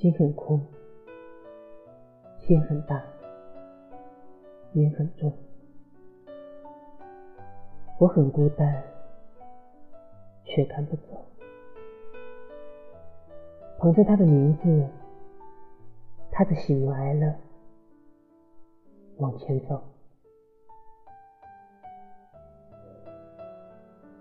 [0.00, 0.64] 心很空，
[2.38, 3.02] 天很大，
[4.72, 5.32] 云很重，
[7.98, 8.80] 我很孤单，
[10.44, 11.26] 却赶不走。
[13.80, 14.88] 捧着他的名字，
[16.30, 17.34] 他的喜怒哀乐，
[19.16, 19.82] 往前走。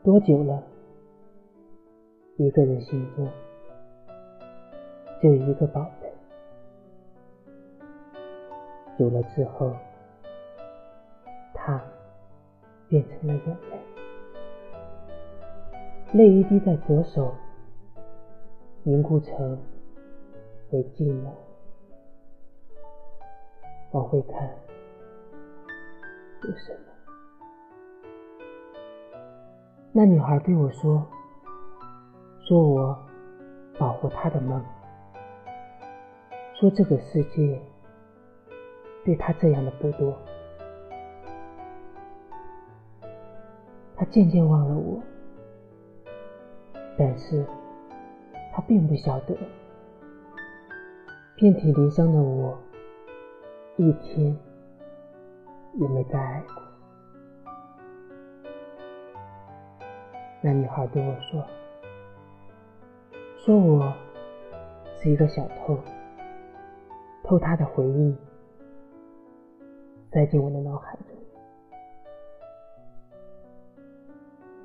[0.03, 0.63] 多久了？
[2.37, 3.29] 一个人心中
[5.21, 6.11] 就一个宝贝。
[8.97, 9.75] 久了之后，
[11.53, 11.81] 它
[12.87, 13.79] 变成了眼泪，
[16.13, 17.33] 泪一滴在左手，
[18.83, 19.59] 凝固成
[20.71, 21.29] 为寂寞。
[23.91, 24.49] 往回看，
[26.43, 26.79] 有什么？
[29.91, 31.05] 那女孩对我说
[32.47, 32.97] ：“说我
[33.79, 34.63] 保护她的梦，
[36.59, 37.61] 说这个世界
[39.05, 40.17] 对她这样的不多。”
[43.95, 44.99] 她渐渐忘了我，
[46.97, 47.45] 但是
[48.51, 49.37] 她并不晓得，
[51.35, 52.57] 遍体鳞伤的我，
[53.75, 54.35] 一天
[55.75, 56.63] 也没再爱过。
[60.41, 61.45] 那女孩对我说
[63.37, 63.93] ：“说我
[64.95, 65.77] 是一个小偷，
[67.27, 68.15] 偷她的回忆，
[70.11, 71.17] 塞进我的脑海中。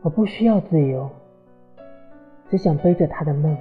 [0.03, 1.11] 我不需要自由，
[2.49, 3.59] 只想背着她的梦，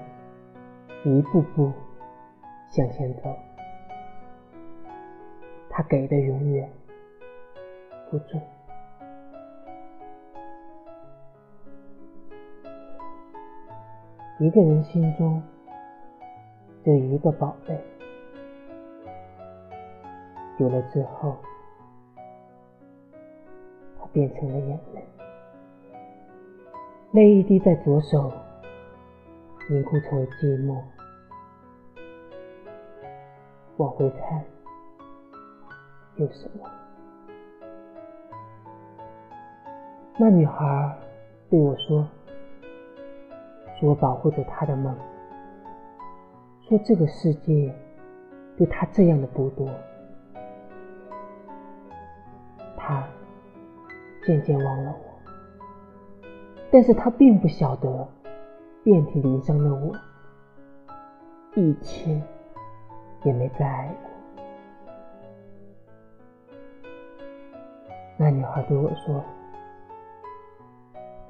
[1.03, 1.73] 一步步
[2.69, 3.35] 向前走。
[5.67, 6.69] 她给的永远
[8.11, 8.39] 不重。”
[14.39, 15.41] 一个人心中
[16.83, 17.79] 就一个宝贝，
[20.61, 21.35] 有了之后，
[23.99, 25.03] 它变成了眼泪，
[27.13, 28.31] 泪一滴在左手，
[29.67, 30.79] 凝固成为寂寞。
[33.77, 34.43] 往回看，
[36.17, 36.69] 有什么？
[40.19, 40.95] 那女孩
[41.49, 42.07] 对我说。
[43.83, 44.95] 我保护着她的梦，
[46.69, 47.73] 说这个世界
[48.55, 49.67] 对她这样的不多。
[52.91, 53.07] 他
[54.25, 55.05] 渐渐忘了我，
[56.69, 58.07] 但是他并不晓得，
[58.83, 59.95] 遍体鳞伤的我，
[61.55, 62.21] 一天
[63.23, 64.11] 也没再爱过。
[68.17, 69.23] 那女孩对我说：“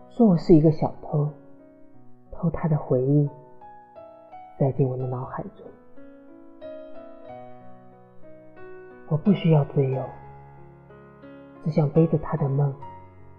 [0.10, 1.30] 说我是一个小偷。”
[2.34, 3.30] 偷她的回忆，
[4.58, 5.64] 塞进我的脑海中。
[9.08, 10.04] 我不需要自由，
[11.64, 12.74] 只想背着他的梦，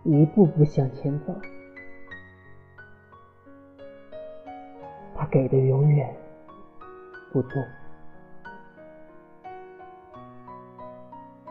[0.05, 1.35] 一步步向前走。
[5.17, 6.15] 他给的永远
[7.33, 7.63] 不多。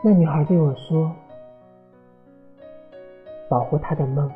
[0.02, 1.14] 那女孩对我说
[3.48, 4.30] ：“保护他的梦，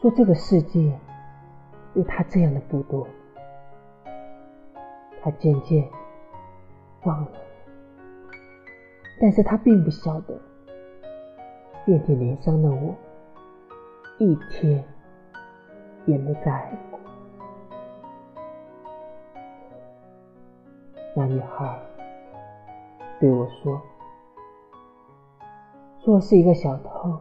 [0.00, 0.98] 说这个世界。”
[1.94, 3.06] 对他这样的不多，
[5.20, 5.86] 他渐渐
[7.02, 7.32] 忘了，
[9.20, 10.40] 但是他并不晓得，
[11.84, 12.94] 遍体鳞伤的我，
[14.18, 14.84] 一天
[16.06, 17.00] 也没再爱过。
[21.16, 21.78] 那女孩
[23.20, 23.82] 对我说
[25.98, 27.18] ：“说我是一个小偷，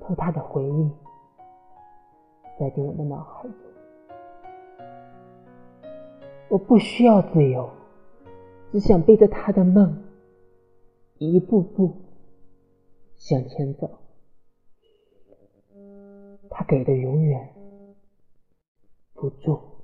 [0.00, 0.90] 偷她的回忆。”
[2.58, 3.52] 塞进我的脑海中，
[6.50, 7.70] 我不需要自由，
[8.70, 9.96] 只想背着他的梦，
[11.16, 11.96] 一步步
[13.20, 13.98] 向前走。
[16.48, 17.54] 他给的永远
[19.12, 19.79] 不重。